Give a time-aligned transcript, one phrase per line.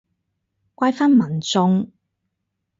[0.73, 1.91] 怪返民眾